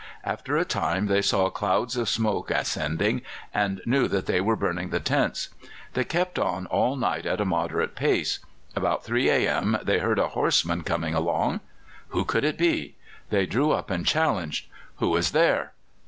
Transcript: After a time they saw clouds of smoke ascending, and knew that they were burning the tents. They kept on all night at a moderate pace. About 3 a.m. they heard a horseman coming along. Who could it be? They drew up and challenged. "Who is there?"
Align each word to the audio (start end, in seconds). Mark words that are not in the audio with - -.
After 0.23 0.57
a 0.57 0.65
time 0.65 1.05
they 1.05 1.21
saw 1.21 1.51
clouds 1.51 1.95
of 1.95 2.09
smoke 2.09 2.49
ascending, 2.49 3.21
and 3.53 3.81
knew 3.85 4.07
that 4.07 4.25
they 4.25 4.41
were 4.41 4.55
burning 4.55 4.89
the 4.89 4.99
tents. 4.99 5.49
They 5.93 6.03
kept 6.03 6.39
on 6.39 6.65
all 6.65 6.95
night 6.95 7.27
at 7.27 7.39
a 7.39 7.45
moderate 7.45 7.93
pace. 7.93 8.39
About 8.75 9.03
3 9.05 9.29
a.m. 9.29 9.77
they 9.83 9.99
heard 9.99 10.17
a 10.17 10.29
horseman 10.29 10.81
coming 10.81 11.13
along. 11.13 11.59
Who 12.07 12.25
could 12.25 12.43
it 12.43 12.57
be? 12.57 12.95
They 13.29 13.45
drew 13.45 13.69
up 13.69 13.91
and 13.91 14.03
challenged. 14.03 14.65
"Who 14.95 15.15
is 15.15 15.33
there?" 15.33 15.73